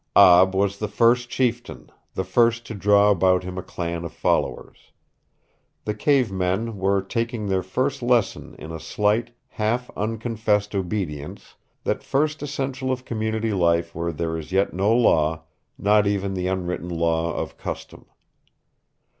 [0.15, 4.91] Ab was the first chieftain, the first to draw about him a clan of followers.
[5.85, 11.53] The cave men were taking their first lesson in a slight, half unconfessed obedience,
[11.83, 15.43] that first essential of community life where there is yet no law,
[15.77, 18.07] not even the unwritten law of custom.